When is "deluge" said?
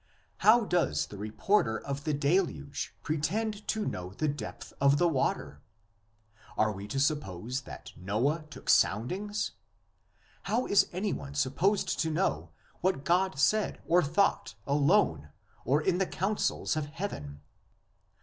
2.15-2.91